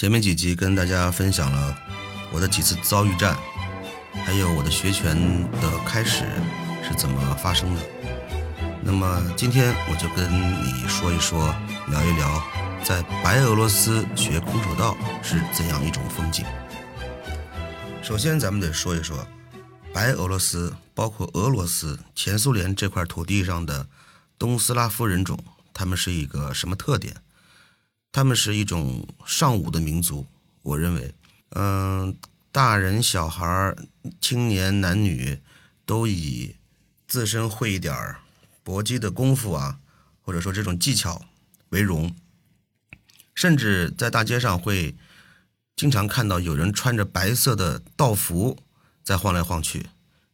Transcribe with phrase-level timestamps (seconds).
[0.00, 1.78] 前面几集跟大家分享了
[2.32, 3.36] 我的几次遭遇战，
[4.24, 5.14] 还有我的学拳
[5.60, 6.24] 的开始
[6.82, 7.82] 是怎么发生的。
[8.82, 10.26] 那么今天我就跟
[10.64, 11.54] 你说一说，
[11.90, 12.42] 聊一聊
[12.82, 16.46] 在白俄罗斯学空手道是怎样一种风景。
[18.02, 19.28] 首先，咱们得说一说
[19.92, 23.86] 白俄罗斯，包括俄罗斯、前苏联这块土地上的
[24.38, 25.38] 东斯拉夫人种，
[25.74, 27.16] 他们是一个什么特点？
[28.12, 30.26] 他们是一种尚武的民族，
[30.62, 31.14] 我认为，
[31.50, 32.16] 嗯，
[32.50, 33.76] 大人、小孩、
[34.20, 35.40] 青年、男女，
[35.86, 36.56] 都以
[37.06, 38.20] 自身会一点儿
[38.64, 39.78] 搏击的功夫啊，
[40.22, 41.22] 或者说这种技巧
[41.68, 42.14] 为荣，
[43.34, 44.96] 甚至在大街上会
[45.76, 48.58] 经常看到有人穿着白色的道服
[49.04, 49.86] 在晃来晃去，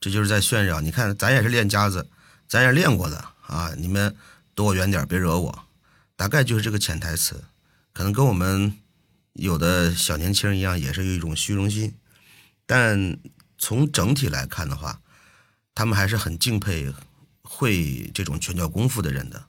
[0.00, 0.80] 这就是在炫耀。
[0.80, 2.08] 你看，咱也是练家子，
[2.48, 4.16] 咱也练过的啊，你们
[4.54, 5.64] 躲我远点，别惹我。
[6.16, 7.44] 大概就是这个潜台词。
[7.98, 8.78] 可能跟我们
[9.32, 11.96] 有的小年轻人一样，也是有一种虚荣心，
[12.64, 13.18] 但
[13.58, 15.00] 从整体来看的话，
[15.74, 16.94] 他们还是很敬佩
[17.42, 19.46] 会这种拳脚功夫的人的。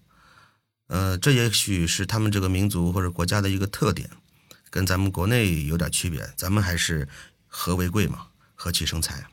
[0.87, 4.09] 呃，这也许是他们这个民族或者国家的一个特点，
[4.71, 6.27] 跟咱们国内有点区别。
[6.35, 7.07] 咱们还是
[7.45, 9.27] 和为贵嘛，和气生财。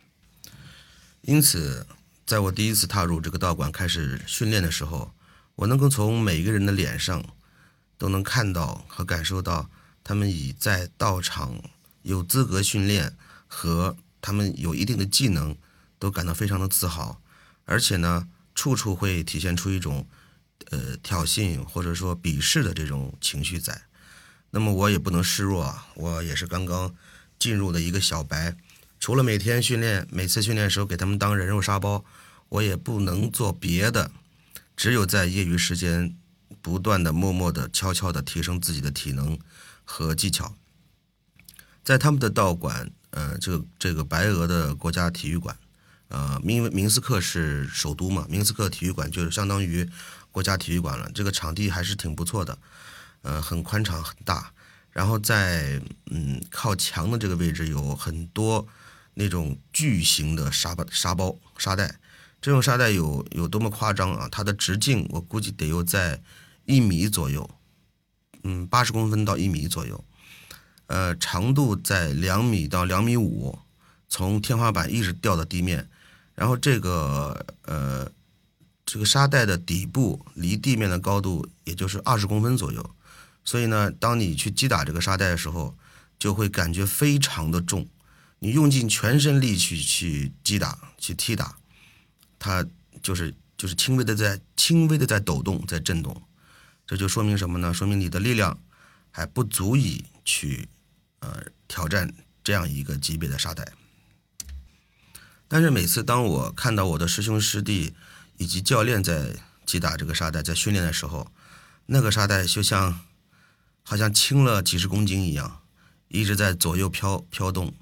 [1.22, 1.86] 因此，
[2.26, 5.14] 在我第一次踏入这个道馆开始训练的时候，
[5.54, 7.24] 我能够从每一个人的脸上。
[7.98, 9.70] 都能看到和感受到，
[10.04, 11.62] 他们已在道场
[12.02, 13.16] 有资格训练
[13.46, 15.56] 和他们有一定的技能，
[15.98, 17.20] 都感到非常的自豪，
[17.64, 20.06] 而且呢，处处会体现出一种
[20.70, 23.82] 呃挑衅或者说鄙视的这种情绪在。
[24.50, 26.94] 那么我也不能示弱啊，我也是刚刚
[27.38, 28.56] 进入的一个小白，
[29.00, 32.04] 除了每天训练，每次训练时候给他们当人肉沙包，
[32.48, 34.10] 我也不能做别的，
[34.76, 36.16] 只有在业余时间。
[36.62, 39.38] 不断的、默默的、悄悄的提升自己的体能
[39.84, 40.54] 和技巧，
[41.84, 45.56] 在他们的道馆，呃，这个这个白俄的国家体育馆，
[46.08, 49.88] 呃，明明斯克是首都嘛，明斯克体育馆就是相当于
[50.30, 51.10] 国家体育馆了。
[51.12, 52.58] 这个场地还是挺不错的，
[53.22, 54.52] 呃，很宽敞很大。
[54.90, 58.66] 然后在嗯靠墙的这个位置有很多
[59.12, 61.98] 那种巨型的沙包沙包沙袋，
[62.46, 64.28] 这种沙袋有有多么夸张啊？
[64.30, 66.22] 它的直径我估计得有在。
[66.64, 67.48] 一米左右，
[68.42, 70.04] 嗯，八十公分到一米左右，
[70.86, 73.56] 呃，长度在两米到两米五，
[74.08, 75.88] 从天花板一直掉到地面，
[76.34, 78.10] 然后这个呃，
[78.84, 82.90] 这个沙袋的底部离地面的高度也就是二十公分左右，
[83.44, 85.76] 所以呢，当你去击打这个沙袋的时候，
[86.18, 87.86] 就会感觉非常的重，
[88.40, 91.56] 你用尽全身力气去击打、去踢打，
[92.38, 92.66] 它
[93.02, 96.22] 就是就是轻微的在轻微的在抖动、在震动。
[96.86, 97.74] 这就说明什么呢？
[97.74, 98.58] 说明你的力量
[99.10, 100.68] 还不足以去
[101.20, 102.12] 呃挑战
[102.44, 103.72] 这样一个级别的沙袋。
[105.48, 107.94] 但是每次当我看到我的师兄师弟
[108.36, 111.30] 以及教练在击打这个沙袋，在训练的时候，
[111.86, 113.00] 那个沙袋就像
[113.82, 115.60] 好像轻了几十公斤一样，
[116.08, 117.74] 一直在左右飘飘动，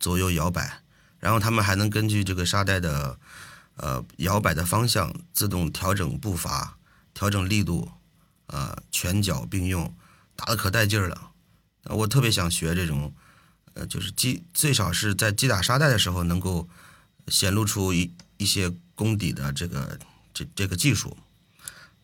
[0.00, 0.82] 左右摇摆，
[1.18, 3.18] 然后他们还能根据这个沙袋的
[3.78, 6.76] 呃摇摆的方向自动调整步伐，
[7.12, 7.90] 调整力度。
[8.50, 9.94] 呃，拳脚并用，
[10.34, 11.32] 打的可带劲儿了。
[11.84, 13.12] 我特别想学这种，
[13.74, 16.66] 呃，就是击，最少是在击打沙袋的时候能够
[17.26, 19.98] 显露出一一些功底的这个
[20.32, 21.14] 这这个技术。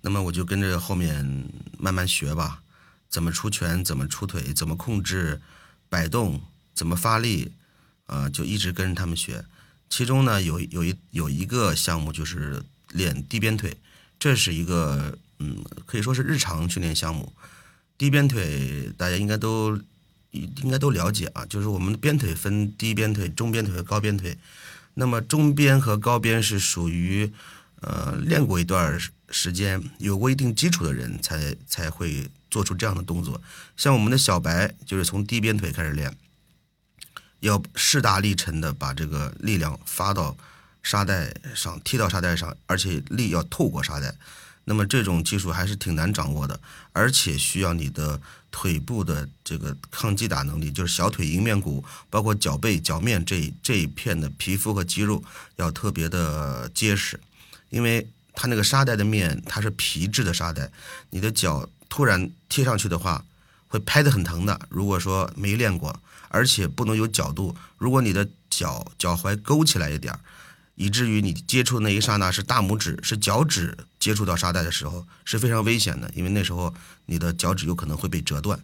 [0.02, 1.48] 那么我就跟着后面
[1.78, 2.60] 慢慢学吧，
[3.08, 5.40] 怎么出拳，怎么出腿，怎么控制
[5.88, 6.42] 摆动，
[6.74, 7.52] 怎么发力，
[8.04, 9.46] 呃，就一直跟着他们学。
[9.88, 12.62] 其中呢，有有一有一个项目就是
[12.92, 13.76] 练低鞭腿，
[14.18, 15.18] 这是一个。
[15.40, 17.30] 嗯，可以说是日常训练项目。
[17.98, 19.76] 低鞭腿大家应该都
[20.30, 24.38] 应该都了解啊，就是我们的鞭腿分低鞭腿、中鞭腿和高鞭腿。
[24.94, 27.32] 那么中鞭和高鞭是属于
[27.80, 28.96] 呃练过一段
[29.28, 33.42] 时间、有过一定基础的人才才会做出这样的动作。
[33.76, 36.16] 像我们的小白就是从低鞭腿开始练，
[37.44, 40.34] 要势大力沉的把这个力量发到
[40.82, 44.14] 沙袋上，踢到沙袋上，而且力要透过沙袋。
[44.64, 46.58] 那么这种技术还是挺难掌握的，
[46.94, 48.18] 而且需要你的
[48.50, 55.22] 腿部的这个抗击打能力，就是小腿迎面骨，包括脚背、脚面这这一片的皮肤和肌肉
[55.56, 57.20] 要特别的结实，
[57.68, 60.70] 因为它那个沙袋的面它是皮质的沙袋，
[61.10, 63.22] 你的脚突然贴上去的话，
[63.74, 64.60] 会拍得很疼的。
[64.68, 70.20] 如果说没练过，而且不能有角度，如果你的脚脚踝勾起来一点儿。
[70.76, 76.74] 以至于你接触那一刹那是大拇指是脚趾接触到沙袋的时候是非常危险的，因为那时候
[77.06, 78.58] 你的脚趾有可能会被折断。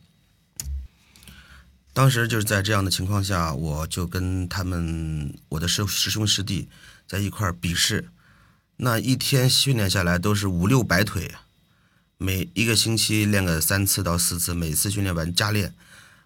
[1.93, 6.69] 当时就是在这样的情况下，我就跟他们我的师师兄师弟
[7.07, 8.09] 在一块儿比试，
[8.79, 11.33] 那一天训练下来都是五六百腿，
[12.23, 15.73] 每一个星期练个三次到四次，每次训练完加练，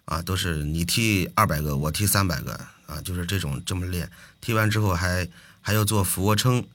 [0.03, 2.51] 啊，都是你踢二百个，我踢三百个，
[2.85, 4.11] 啊，就是这种这么练，
[4.41, 5.25] 踢完之后还
[5.61, 6.65] 还要做俯卧撑，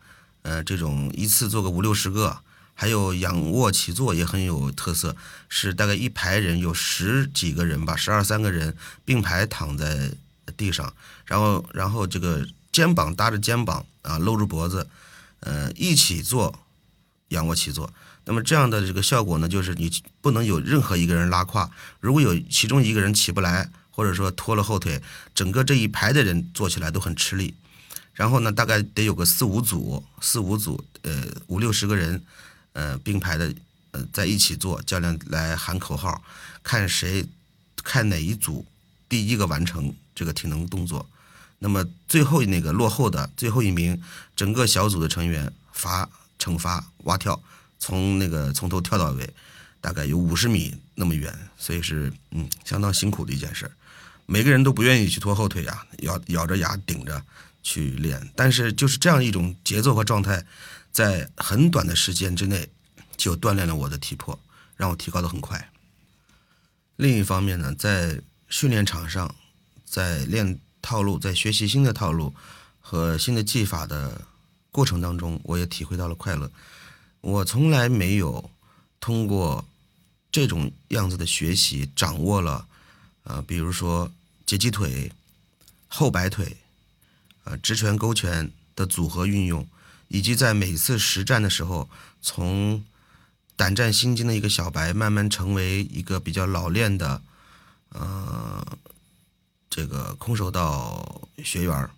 [0.41, 2.39] 呃，这种一次做个五六十个。
[2.73, 5.15] 还有仰卧起坐也很有特色，
[5.51, 8.75] 是大概一排人有十几个人吧，十二三个人
[9.05, 10.11] 并排躺在
[10.57, 10.91] 地上，
[11.27, 14.89] 然后然后这个肩膀搭着肩膀啊，搂住脖子，
[15.41, 16.59] 呃，一起做
[17.31, 17.93] 仰卧起坐。
[18.25, 19.91] 那么这样的这个效果呢，就是你
[20.21, 21.69] 不能有任何一个人拉胯，
[21.99, 25.03] 如果有其中一个人起不来，或者说拖了后腿，
[25.35, 27.55] 整个这一排的人做起来都很吃力。
[28.15, 32.23] 然后呢，大概得有个四五组，四五组，呃，五六十个人。
[32.73, 33.53] 呃，并排的，
[33.91, 36.23] 呃，在一起做，教练来喊口号，
[36.63, 37.27] 看谁，
[37.83, 38.65] 看哪一组
[39.09, 41.05] 第一个完成这个体能动作，
[41.59, 44.01] 那么最后那个落后的最后一名，
[44.37, 46.09] 整个小组的成员罚
[46.41, 47.41] 惩罚蛙跳，
[47.79, 49.33] 从那个从头跳到尾，
[49.81, 53.71] 大概有五十米那么远，所以是嗯相当辛苦的一件事，
[54.27, 57.23] 每个人都不愿意去拖后腿呀，咬咬着牙顶着
[57.63, 60.45] 去练，但是就是这样一种节奏和状态。
[60.93, 62.69] 在很短的时间之内，
[63.17, 64.37] 就锻炼了我的体魄，
[64.77, 65.71] 让我提高的很快。
[66.97, 69.33] 另一方面呢，在训练场上，
[69.85, 72.35] 在练套路、在学习新的套路
[72.81, 74.21] 和新的技法的
[74.71, 76.51] 过程当中，我也体会到了快乐。
[77.21, 78.51] 我从来没有
[79.01, 79.65] 通过
[80.33, 82.67] 这种样子的学习，掌握了
[83.25, 84.11] 呃，比如说
[84.47, 85.13] 截击腿、
[85.89, 86.57] 后摆腿、
[87.45, 89.67] 呃直拳、勾拳的组合运用。
[90.13, 91.89] 以及在每次实战的时候，
[92.21, 92.85] 从
[93.55, 97.23] 胆战心惊的一个小白，慢慢成为一个比较老练的，
[97.91, 98.67] 呃，
[99.71, 101.93] 这个空手道学员儿。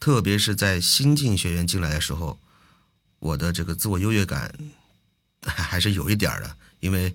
[0.00, 2.40] 特别是在新进学员进来的时候，
[3.20, 4.52] 我的这个自我优越感
[5.46, 7.14] 还是有一点的，因为，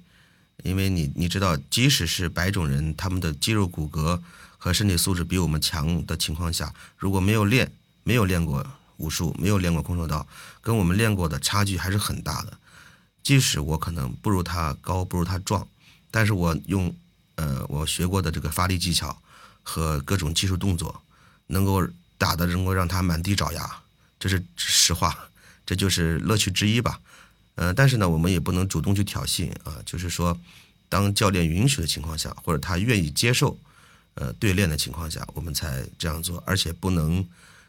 [0.64, 4.22] 因为你你知道，即使是白种人，他们的肌肉骨骼
[4.58, 7.72] 和身体素质比我们强的情况下，如果没有练，
[8.04, 8.66] 没有练过。
[8.98, 10.26] 武术没有练过空手道，
[10.62, 12.58] 跟我们练过的差距还是很大的。
[13.22, 15.68] 即使我可能不如他高，不如他壮，
[16.10, 16.96] 但是我用
[17.36, 19.22] 呃我学过的这个发力技巧
[19.64, 21.02] 和各种技术动作，
[21.48, 21.86] 能够
[22.18, 23.82] 打的能够让他满地找牙，
[24.20, 25.30] 这是实话，
[25.66, 27.00] 这就是乐趣之一吧。
[27.56, 30.40] 呃，但是呢，我们也不能主动去挑衅啊，就是说，
[30.90, 33.58] 当教练允许的情况下，或者他愿意接受
[34.16, 37.26] 呃对练的情况下，我们才这样做，而且不能。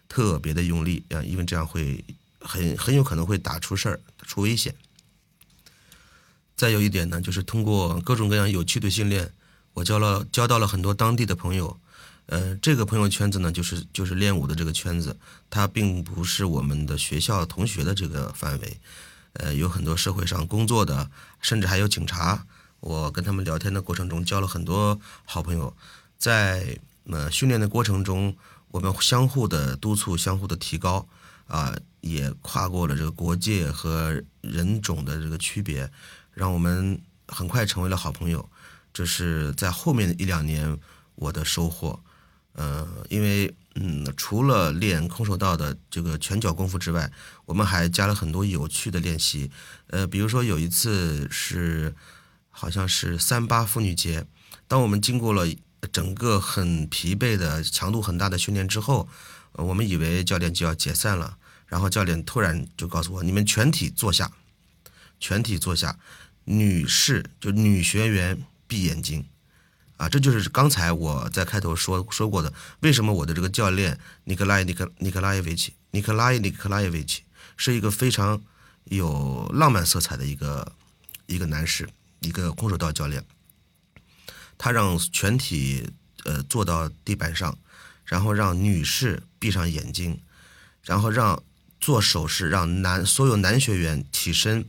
[0.09, 2.05] 特别的用力啊，因为这样会
[2.39, 4.73] 很很有可能会打出事儿、出危险。
[6.55, 9.33] 再有一点呢，就是通过各种各样有趣的训练，
[9.73, 11.77] 我交了交到了很多当地的朋友。
[12.27, 15.17] 呃，这个朋友圈子呢，就是就是练武的这个圈子，
[15.49, 18.81] 它并不是我们的学校同学的这个范围。
[19.35, 22.47] 呃，有很多社会上工作的，甚至还有警察。
[22.81, 25.77] 我跟他们聊天的过程中，交了很多好朋友。
[26.19, 28.37] 在呃训练的过程中。
[28.73, 31.09] 我们相互的督促，相互的提高，
[31.47, 35.91] 啊，也跨过了这个国界和人种的这个区别，
[36.35, 38.47] 让我们很快成为了好朋友。
[38.93, 40.79] 这是在后面一两年
[41.15, 41.99] 我的收获。
[42.57, 47.11] 呃，因为嗯，除了练空手道的这个拳脚功夫之外，
[47.47, 49.51] 我们还加了很多有趣的练习。
[49.87, 51.95] 呃，比如说有一次是
[52.51, 54.27] 好像是三八妇女节，
[54.69, 55.47] 当我们经过了。
[55.93, 59.09] 整个很疲惫的、强度很大的训练之后，
[59.53, 64.33] 我们以为教练就要解散了，然后教练突然就告诉我：“你们全体坐下，
[65.21, 65.97] 全体坐下，
[66.47, 69.25] 女士就女学员闭眼睛。”
[69.97, 77.23] 啊，这就是刚才我在开头说说过的，为什么我的这个教练尼克拉伊尼克尼克拉耶维奇尼克拉伊尼克拉耶维奇
[77.57, 78.43] 是一个非常
[78.85, 80.73] 有浪漫色彩的一个
[81.27, 81.89] 一个男士，
[82.21, 83.25] 一个空手道教练。
[84.59, 85.91] 他让全体
[86.25, 87.57] 呃坐到地板上，
[88.05, 90.21] 然后让女士闭上眼睛，
[90.83, 91.43] 然后让
[91.81, 94.65] 做手势，让男所有男学员起身，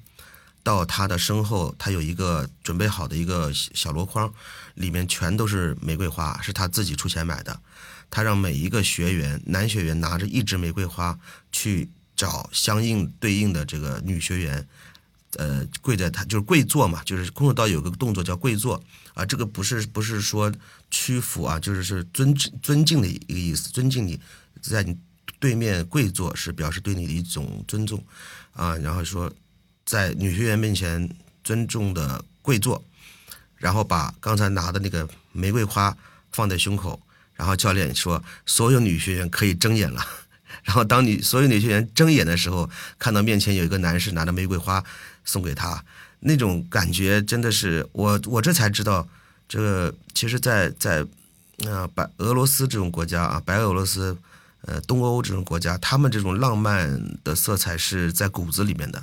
[0.68, 4.30] 到他的身后，他有一个准备好的一个小箩筐，
[4.74, 7.58] 里面全都是玫瑰花，是他自己出钱买的。
[8.10, 11.18] 他让每一个学员，男学员拿着一支玫瑰花
[11.54, 14.68] 去找相应对应的这个女学员。
[15.38, 18.84] 呃，跪在他就是跪坐嘛，就是空手道有个动作叫跪坐
[19.14, 20.52] 啊，这个不是不是说
[20.92, 24.20] 屈服啊，就是是尊尊敬的一个意思，尊敬你
[24.62, 24.98] 在你
[25.40, 28.04] 对面跪坐是表示对你的一种尊重
[28.52, 29.32] 啊，然后说
[29.88, 31.10] 在女学员面前
[31.46, 32.84] 尊重的跪坐，
[33.56, 35.96] 然后把刚才拿的那个玫瑰花
[36.30, 37.02] 放在胸口，
[37.36, 40.06] 然后教练说所有女学员可以睁眼了。
[40.64, 44.84] 然后当你所有女学员睁眼的时候，看到面前有一个男士拿着玫瑰花
[45.24, 45.82] 送给她，
[46.20, 49.08] 那种感觉真的是我我这才知道，
[49.48, 51.00] 这个其实，在在
[51.66, 54.18] 啊白俄罗斯这种国家啊，白俄罗斯。
[54.62, 59.02] 呃，东欧这种国家，他们这种浪漫的色彩是在骨子里面的。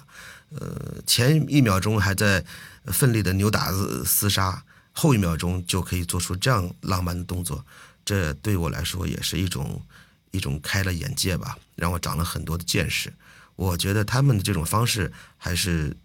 [0.61, 2.45] 呃，前一秒钟还在
[2.87, 7.65] 奋力的扭打厮杀，后一秒钟就可以做出这样浪漫的动作，
[8.05, 9.83] 这对我来说也是一种
[10.31, 13.13] 一种开了眼界吧，让我长了很多的见识。
[13.57, 15.97] 我觉得他们的这种方式还是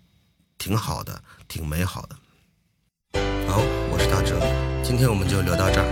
[0.58, 2.15] 挺好的，挺美好的。
[3.48, 4.39] 好，我是大哲，
[4.84, 5.88] 今天我们就聊到这儿。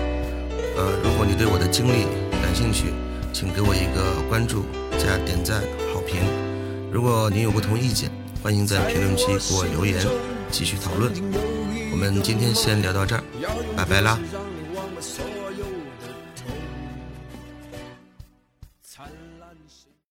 [0.78, 2.06] 呃，如果你对我的经历
[2.42, 2.94] 感兴趣，
[3.34, 4.66] 请给我一个关注、
[5.00, 6.22] 加点赞、好评。
[6.92, 8.12] 如果您有不同意见，
[8.48, 10.02] 欢迎在评论区给我留言，
[10.50, 11.12] 继续讨论。
[11.92, 13.22] 我们今天先聊到这儿，
[13.76, 14.18] 拜拜啦。